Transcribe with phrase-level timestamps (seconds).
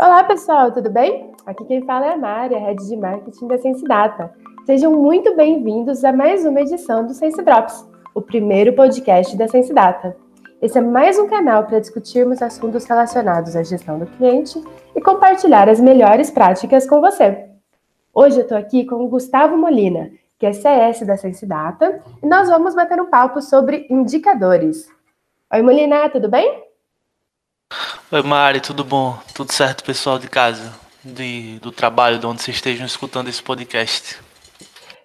[0.00, 1.32] Olá, pessoal, tudo bem?
[1.44, 4.32] Aqui quem fala é a Mari, a Head de Marketing da Sense Data.
[4.64, 9.74] Sejam muito bem-vindos a mais uma edição do Sense Drops, o primeiro podcast da Sense
[9.74, 10.16] Data.
[10.62, 14.62] Esse é mais um canal para discutirmos assuntos relacionados à gestão do cliente
[14.94, 17.48] e compartilhar as melhores práticas com você.
[18.14, 22.26] Hoje eu estou aqui com o Gustavo Molina, que é CS da Sense Data, e
[22.28, 24.86] nós vamos bater um papo sobre indicadores.
[25.52, 26.67] Oi, Molina, tudo bem?
[28.10, 29.18] Oi, Mari, tudo bom?
[29.34, 30.72] Tudo certo, pessoal de casa,
[31.04, 34.18] de, do trabalho, de onde vocês estejam escutando esse podcast.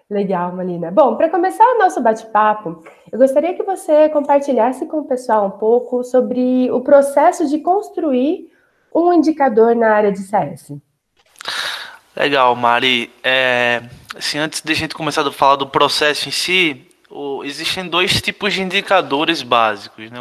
[0.08, 0.90] Legal, Molina.
[0.90, 5.50] Bom, para começar o nosso bate-papo, eu gostaria que você compartilhasse com o pessoal um
[5.50, 8.50] pouco sobre o processo de construir
[8.94, 10.72] um indicador na área de CS.
[12.16, 13.12] Legal, Mari.
[13.22, 13.82] É,
[14.16, 16.88] assim, antes de a gente começar a falar do processo em si,
[17.44, 20.20] existem dois tipos de indicadores básicos, né?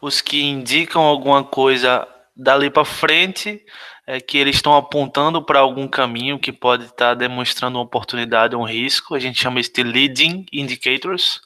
[0.00, 2.04] Os que indicam alguma coisa
[2.36, 3.64] dali para frente,
[4.06, 8.54] é que eles estão apontando para algum caminho que pode estar tá demonstrando uma oportunidade
[8.54, 11.40] um risco, a gente chama isso de leading indicators,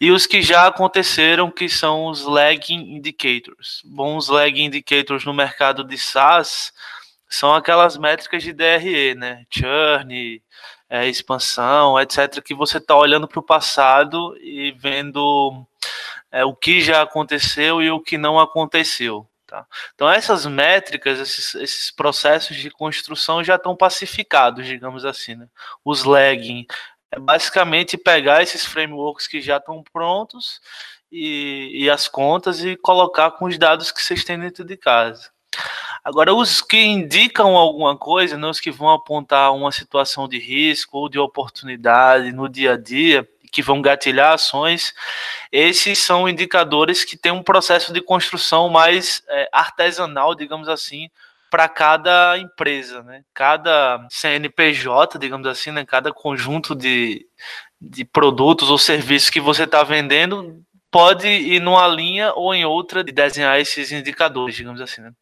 [0.00, 3.82] e os que já aconteceram, que são os lagging indicators.
[3.84, 6.72] Bons lagging indicators no mercado de SaaS
[7.28, 9.44] são aquelas métricas de DRE, né?
[9.50, 10.42] Churn,
[10.88, 15.66] é, expansão, etc., que você está olhando para o passado e vendo
[16.30, 19.26] é, o que já aconteceu e o que não aconteceu.
[19.52, 19.66] Tá?
[19.94, 25.34] Então, essas métricas, esses, esses, processos de construção já estão pacificados, digamos assim.
[25.34, 25.46] Né?
[25.84, 26.64] Os lagging
[27.10, 30.58] é basicamente pegar esses frameworks que já estão prontos
[31.10, 35.30] e, e as contas e colocar com os dados que vocês têm dentro de casa.
[36.02, 40.96] Agora, os que indicam alguma coisa, né, os que vão apontar uma situação de risco
[40.96, 44.94] ou de oportunidade no dia a dia, que vão gatilhar ações,
[45.52, 51.10] esses são indicadores que têm um processo de construção mais é, artesanal, digamos assim,
[51.50, 53.22] para cada empresa, né?
[53.34, 55.84] Cada CNPJ, digamos assim, né?
[55.84, 57.26] Cada conjunto de,
[57.78, 63.04] de produtos ou serviços que você está vendendo pode ir numa linha ou em outra
[63.04, 65.00] de desenhar esses indicadores, digamos assim.
[65.00, 65.12] Né?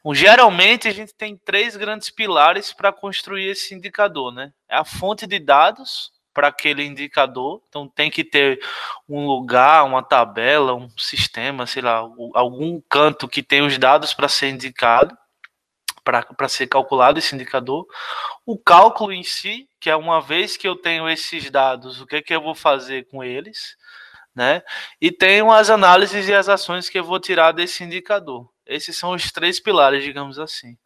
[0.00, 4.50] Então, geralmente a gente tem três grandes pilares para construir esse indicador, né?
[4.68, 7.62] É a fonte de dados, para aquele indicador.
[7.68, 8.60] Então tem que ter
[9.08, 14.28] um lugar, uma tabela, um sistema, sei lá, algum canto que tem os dados para
[14.28, 15.16] ser indicado,
[16.02, 17.86] para ser calculado esse indicador.
[18.46, 22.16] O cálculo em si, que é uma vez que eu tenho esses dados, o que,
[22.16, 23.76] é que eu vou fazer com eles,
[24.34, 24.62] né?
[25.00, 28.48] E tenho as análises e as ações que eu vou tirar desse indicador.
[28.64, 30.76] Esses são os três pilares, digamos assim.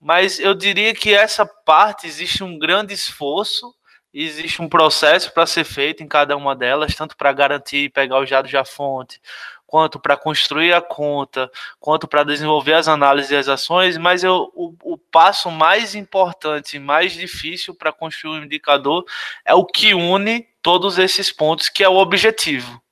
[0.00, 3.74] Mas eu diria que essa parte existe um grande esforço
[4.12, 8.28] existe um processo para ser feito em cada uma delas, tanto para garantir pegar os
[8.28, 9.20] dados da fonte,
[9.66, 14.50] quanto para construir a conta, quanto para desenvolver as análises e as ações, mas eu,
[14.54, 19.04] o, o passo mais importante e mais difícil para construir um indicador
[19.44, 22.82] é o que une todos esses pontos, que é o objetivo.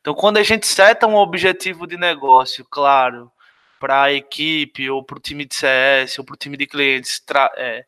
[0.00, 3.30] Então, quando a gente seta um objetivo de negócio, claro,
[3.78, 7.22] para a equipe, ou para o time de CS, ou para o time de clientes,
[7.56, 7.84] é,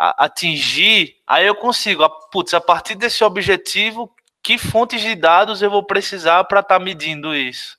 [0.00, 4.10] atingir, aí eu consigo, putz, a partir desse objetivo,
[4.42, 7.78] que fontes de dados eu vou precisar para estar tá medindo isso?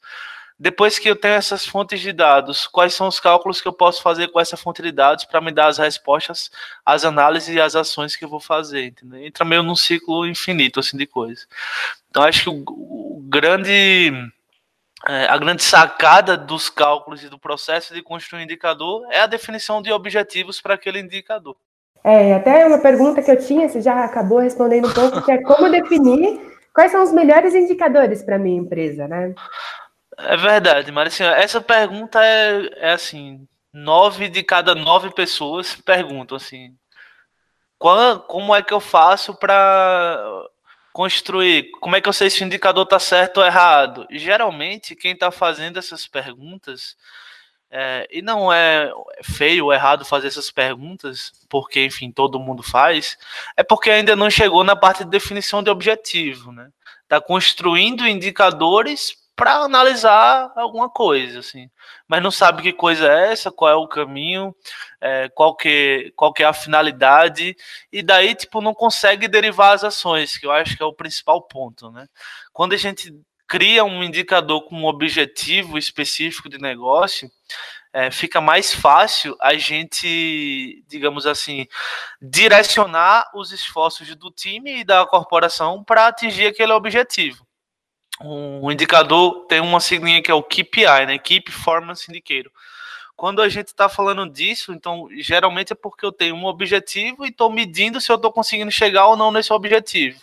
[0.59, 3.99] Depois que eu tenho essas fontes de dados, quais são os cálculos que eu posso
[4.03, 6.51] fazer com essa fonte de dados para me dar as respostas,
[6.85, 8.85] as análises e as ações que eu vou fazer?
[8.85, 9.25] Entendeu?
[9.25, 11.47] Entra meio num ciclo infinito assim de coisas.
[12.11, 14.11] Então acho que o, o grande
[15.07, 19.25] é, a grande sacada dos cálculos e do processo de construir um indicador é a
[19.25, 21.57] definição de objetivos para aquele indicador.
[22.03, 25.41] É, até uma pergunta que eu tinha, você já acabou respondendo um pouco, que é
[25.43, 26.39] como definir
[26.73, 29.33] quais são os melhores indicadores para minha empresa, né?
[30.17, 31.29] É verdade, Maricinha.
[31.31, 36.75] Essa pergunta é, é assim, nove de cada nove pessoas perguntam assim,
[37.77, 40.19] qual, como é que eu faço para
[40.93, 41.71] construir?
[41.79, 44.05] Como é que eu sei se o indicador está certo ou errado?
[44.11, 46.95] Geralmente, quem está fazendo essas perguntas
[47.71, 48.91] é, e não é
[49.23, 53.17] feio ou errado fazer essas perguntas, porque, enfim, todo mundo faz,
[53.55, 56.69] é porque ainda não chegou na parte de definição de objetivo, né?
[57.03, 61.69] Está construindo indicadores para analisar alguma coisa, assim,
[62.07, 64.53] mas não sabe que coisa é essa, qual é o caminho,
[64.99, 67.55] é, qual, que, qual que é a finalidade,
[67.91, 71.41] e daí, tipo, não consegue derivar as ações, que eu acho que é o principal
[71.41, 72.05] ponto, né?
[72.51, 73.13] Quando a gente
[73.51, 77.29] cria um indicador com um objetivo específico de negócio,
[77.93, 81.67] é, fica mais fácil a gente, digamos assim,
[82.21, 87.45] direcionar os esforços do time e da corporação para atingir aquele objetivo.
[88.21, 91.17] Um indicador tem uma siglinha que é o KPI, né?
[91.17, 92.51] Key Performance Indicator.
[93.15, 97.29] quando a gente está falando disso, então geralmente é porque eu tenho um objetivo e
[97.29, 100.19] estou medindo se eu estou conseguindo chegar ou não nesse objetivo.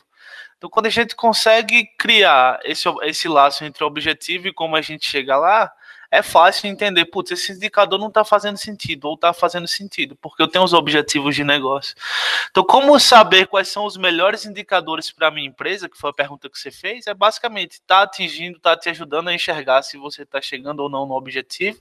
[0.56, 4.82] Então, quando a gente consegue criar esse, esse laço entre o objetivo e como a
[4.82, 5.72] gente chega lá,
[6.10, 10.42] é fácil entender, putz, esse indicador não está fazendo sentido, ou está fazendo sentido, porque
[10.42, 11.94] eu tenho os objetivos de negócio.
[12.50, 16.14] Então, como saber quais são os melhores indicadores para a minha empresa, que foi a
[16.14, 20.22] pergunta que você fez, é basicamente está atingindo, está te ajudando a enxergar se você
[20.22, 21.80] está chegando ou não no objetivo.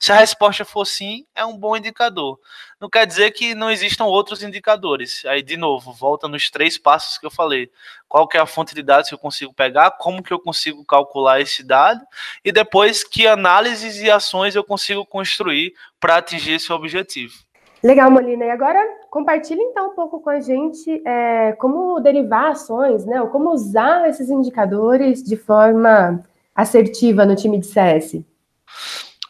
[0.00, 2.38] Se a resposta for sim, é um bom indicador.
[2.80, 5.24] Não quer dizer que não existam outros indicadores.
[5.24, 7.68] Aí, de novo, volta nos três passos que eu falei.
[8.08, 10.84] Qual que é a fonte de dados que eu consigo pegar, como que eu consigo
[10.84, 12.00] calcular esse dado,
[12.44, 17.34] e depois que análises e ações eu consigo construir para atingir esse objetivo.
[17.82, 18.44] Legal, Molina.
[18.44, 23.20] E agora compartilhe então um pouco com a gente é, como derivar ações, né?
[23.20, 26.22] Ou como usar esses indicadores de forma
[26.54, 28.22] assertiva no time de CS.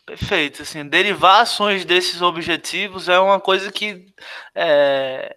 [0.09, 0.63] Perfeito.
[0.63, 4.07] Assim, derivar ações desses objetivos é uma coisa que
[4.55, 5.37] é,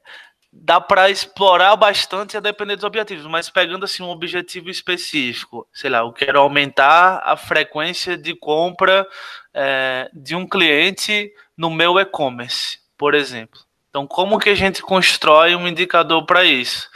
[0.51, 5.89] dá para explorar bastante a depender dos objetivos, mas pegando assim um objetivo específico, sei
[5.89, 9.06] lá, eu quero aumentar a frequência de compra
[9.53, 13.59] é, de um cliente no meu e-commerce, por exemplo.
[13.89, 16.89] Então, como que a gente constrói um indicador para isso?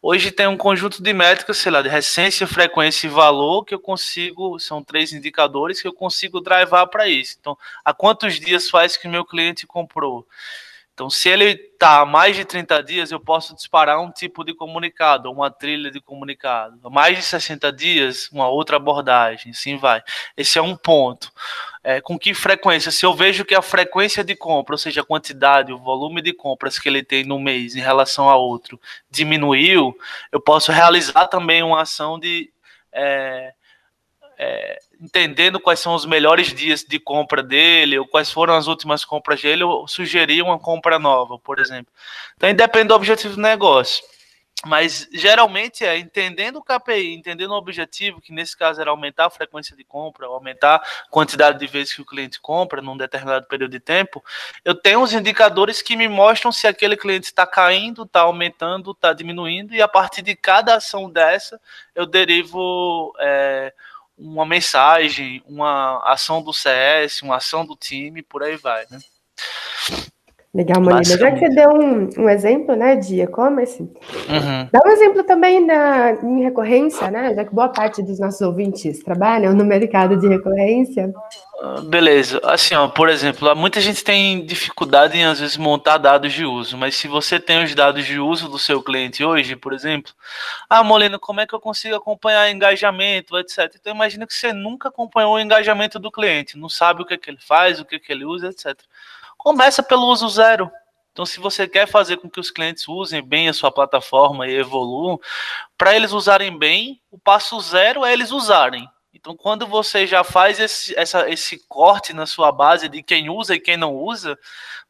[0.00, 3.80] Hoje tem um conjunto de métricas, sei lá, de recência, frequência e valor, que eu
[3.80, 7.36] consigo, são três indicadores que eu consigo drivar para isso.
[7.40, 10.24] Então, há quantos dias faz que meu cliente comprou?
[10.98, 14.52] Então, se ele está há mais de 30 dias, eu posso disparar um tipo de
[14.52, 16.90] comunicado, uma trilha de comunicado.
[16.90, 20.02] Mais de 60 dias, uma outra abordagem, sim vai.
[20.36, 21.30] Esse é um ponto.
[21.84, 22.90] É, com que frequência?
[22.90, 26.32] Se eu vejo que a frequência de compra, ou seja, a quantidade, o volume de
[26.32, 29.96] compras que ele tem no mês em relação a outro, diminuiu,
[30.32, 32.50] eu posso realizar também uma ação de
[32.92, 33.54] é,
[34.36, 39.04] é, entendendo quais são os melhores dias de compra dele, ou quais foram as últimas
[39.04, 41.92] compras dele, eu sugerir uma compra nova, por exemplo.
[42.36, 44.02] Então, depende do objetivo do negócio.
[44.66, 49.30] Mas geralmente é entendendo o KPI, entendendo o objetivo, que nesse caso era aumentar a
[49.30, 53.70] frequência de compra, aumentar a quantidade de vezes que o cliente compra num determinado período
[53.70, 54.22] de tempo,
[54.64, 59.12] eu tenho os indicadores que me mostram se aquele cliente está caindo, está aumentando, está
[59.12, 61.60] diminuindo, e a partir de cada ação dessa,
[61.94, 63.72] eu derivo é,
[64.18, 68.98] uma mensagem, uma ação do CS, uma ação do time, por aí vai, né?
[70.52, 71.04] Legal, Molina.
[71.04, 74.68] Já que você deu um, um exemplo né, de e-commerce, uhum.
[74.72, 77.34] dá um exemplo também na, em recorrência, né?
[77.34, 81.12] Já que boa parte dos nossos ouvintes trabalham no mercado de recorrência.
[81.86, 82.40] Beleza.
[82.44, 86.76] Assim, ó, por exemplo, muita gente tem dificuldade em às vezes montar dados de uso,
[86.76, 90.12] mas se você tem os dados de uso do seu cliente hoje, por exemplo,
[90.70, 93.74] ah, Molina, como é que eu consigo acompanhar engajamento, etc.
[93.74, 97.18] Então imagina que você nunca acompanhou o engajamento do cliente, não sabe o que, é
[97.18, 98.78] que ele faz, o que, é que ele usa, etc.
[99.36, 100.70] Começa pelo uso zero.
[101.12, 104.54] Então, se você quer fazer com que os clientes usem bem a sua plataforma e
[104.54, 105.18] evoluam,
[105.76, 108.88] para eles usarem bem, o passo zero é eles usarem.
[109.18, 113.54] Então, quando você já faz esse, essa, esse corte na sua base de quem usa
[113.54, 114.38] e quem não usa,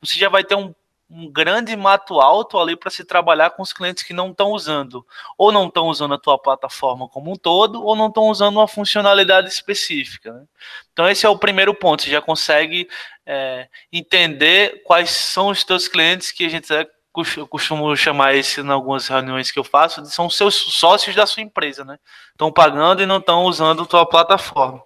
[0.01, 0.75] você já vai ter um
[1.11, 5.07] um grande mato alto ali para se trabalhar com os clientes que não estão usando,
[5.39, 8.69] ou não estão usando a tua plataforma como um todo, ou não estão usando uma
[8.69, 10.33] funcionalidade específica.
[10.33, 10.45] Né?
[10.93, 12.89] Então esse é o primeiro ponto, você já consegue
[13.25, 16.67] é, entender quais são os teus clientes que a gente
[17.37, 21.43] eu costumo chamar esse em algumas reuniões que eu faço, são seus sócios da sua
[21.43, 21.99] empresa, né?
[22.31, 24.83] Estão pagando e não estão usando a tua plataforma.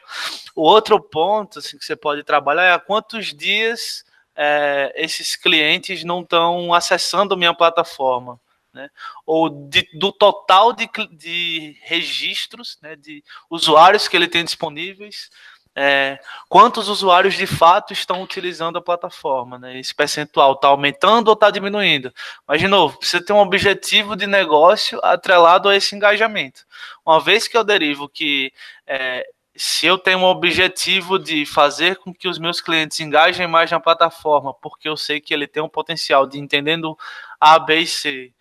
[0.54, 4.04] O outro ponto assim, que você pode trabalhar é há quantos dias
[4.36, 8.40] é, esses clientes não estão acessando minha plataforma.
[8.72, 8.88] Né?
[9.26, 15.28] Ou de, do total de, de registros, né, de usuários que ele tem disponíveis,
[15.74, 19.78] é, quantos usuários de fato estão utilizando a plataforma, né?
[19.78, 22.12] Esse percentual está aumentando ou está diminuindo?
[22.46, 26.64] Mas, de novo, precisa ter um objetivo de negócio atrelado a esse engajamento.
[27.04, 28.52] Uma vez que eu derivo que
[28.86, 29.26] é,
[29.56, 33.80] se eu tenho um objetivo de fazer com que os meus clientes engajem mais na
[33.80, 36.96] plataforma, porque eu sei que ele tem um potencial de entendendo
[37.40, 38.32] A, B e C,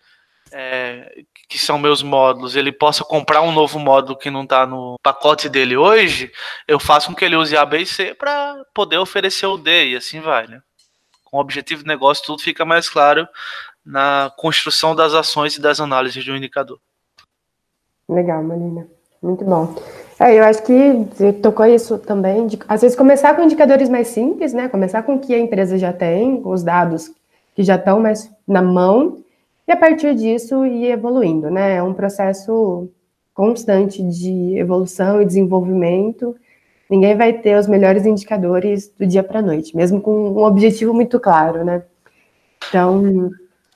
[0.52, 4.96] é, que são meus módulos, ele possa comprar um novo módulo que não está no
[5.02, 6.30] pacote dele hoje,
[6.68, 9.90] eu faço com que ele use A, B e C para poder oferecer o D
[9.90, 10.60] e assim vai, né?
[11.24, 13.26] Com o objetivo de negócio, tudo fica mais claro
[13.84, 16.78] na construção das ações e das análises de um indicador.
[18.08, 18.86] Legal, Marina.
[19.22, 19.74] Muito bom.
[20.20, 24.52] É, eu acho que tocou isso também, de, às vezes começar com indicadores mais simples,
[24.52, 24.68] né?
[24.68, 27.10] Começar com o que a empresa já tem, os dados
[27.54, 29.22] que já estão mais na mão,
[29.66, 31.76] e a partir disso ir evoluindo, né?
[31.76, 32.88] É um processo
[33.34, 36.36] constante de evolução e desenvolvimento.
[36.90, 40.92] ninguém vai ter os melhores indicadores do dia para a noite, mesmo com um objetivo
[40.92, 41.82] muito claro, né?
[42.68, 43.30] Então,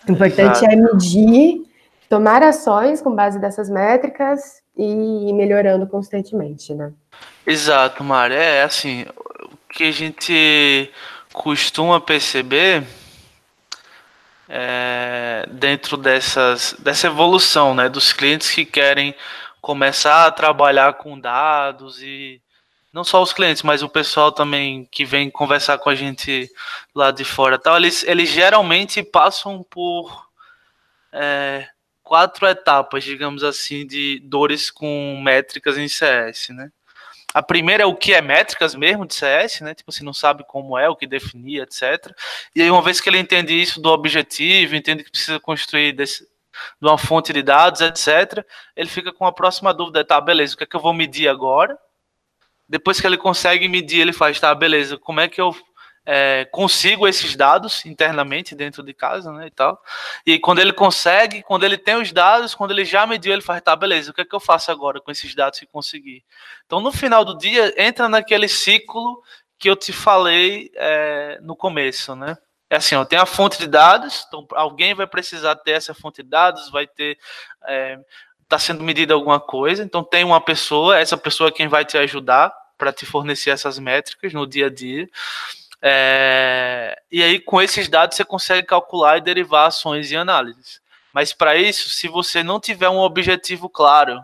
[0.06, 0.66] o importante Exato.
[0.66, 1.62] é medir,
[2.08, 6.92] tomar ações com base dessas métricas e ir melhorando constantemente, né?
[7.46, 8.34] Exato, Mari.
[8.34, 9.06] É assim,
[9.42, 10.90] o que a gente
[11.32, 12.84] costuma perceber
[14.48, 19.14] é, dentro dessas, dessa evolução né, dos clientes que querem
[19.60, 22.40] começar a trabalhar com dados e
[22.92, 26.48] não só os clientes, mas o pessoal também que vem conversar com a gente
[26.94, 30.26] lá de fora, tal, eles, eles geralmente passam por
[31.12, 31.68] é,
[32.02, 36.70] quatro etapas, digamos assim, de dores com métricas em CS, né?
[37.36, 39.74] A primeira é o que é métricas mesmo de CS, né?
[39.74, 42.10] Tipo, você não sabe como é, o que definir, etc.
[42.54, 46.22] E aí, uma vez que ele entende isso do objetivo, entende que precisa construir desse,
[46.80, 48.42] de uma fonte de dados, etc.,
[48.74, 51.28] ele fica com a próxima dúvida: tá, beleza, o que é que eu vou medir
[51.28, 51.78] agora?
[52.66, 55.54] Depois que ele consegue medir, ele faz, tá, beleza, como é que eu
[56.06, 59.82] é, consigo esses dados internamente dentro de casa, né, e tal.
[60.24, 63.60] E quando ele consegue, quando ele tem os dados, quando ele já mediu, ele faz,
[63.60, 66.24] tá, beleza, o que é que eu faço agora com esses dados que consegui?
[66.64, 69.20] Então, no final do dia, entra naquele ciclo
[69.58, 72.38] que eu te falei é, no começo, né?
[72.70, 76.22] É assim, ó, tem a fonte de dados, então alguém vai precisar ter essa fonte
[76.22, 77.16] de dados, vai ter
[77.64, 77.98] é,
[78.46, 81.98] está sendo medida alguma coisa, então tem uma pessoa, essa pessoa é quem vai te
[81.98, 85.08] ajudar para te fornecer essas métricas no dia a dia.
[85.82, 90.80] É, e aí, com esses dados, você consegue calcular e derivar ações e análises.
[91.12, 94.20] Mas para isso, se você não tiver um objetivo claro,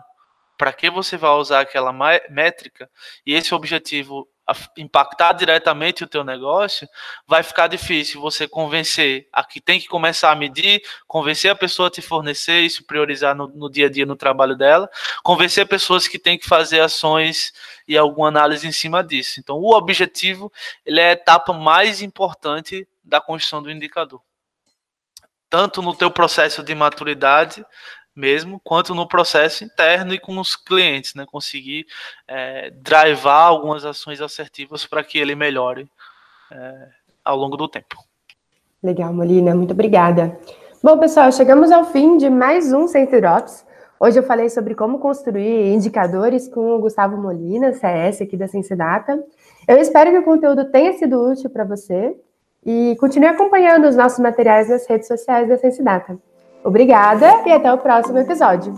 [0.57, 1.91] para que você vai usar aquela
[2.29, 2.89] métrica,
[3.25, 4.27] e esse objetivo
[4.77, 6.87] impactar diretamente o teu negócio,
[7.25, 11.87] vai ficar difícil você convencer a que tem que começar a medir, convencer a pessoa
[11.87, 14.89] a te fornecer isso, priorizar no, no dia a dia no trabalho dela,
[15.23, 17.53] convencer pessoas que tem que fazer ações
[17.87, 19.39] e alguma análise em cima disso.
[19.39, 20.51] Então, o objetivo
[20.85, 24.21] ele é a etapa mais importante da construção do indicador.
[25.49, 27.63] Tanto no teu processo de maturidade,
[28.15, 31.25] mesmo, quanto no processo interno e com os clientes, né?
[31.25, 31.85] Conseguir
[32.27, 35.89] é, drivar algumas ações assertivas para que ele melhore
[36.51, 36.87] é,
[37.23, 37.97] ao longo do tempo.
[38.81, 40.37] Legal, Molina, muito obrigada.
[40.83, 43.65] Bom, pessoal, chegamos ao fim de mais um Center Drops.
[43.99, 49.23] Hoje eu falei sobre como construir indicadores com o Gustavo Molina, CS aqui da Sensidata.
[49.65, 52.13] Eu espero que o conteúdo tenha sido útil para você
[52.65, 56.19] e continue acompanhando os nossos materiais nas redes sociais da Sensidata.
[56.63, 58.73] Obrigada e até o próximo episódio.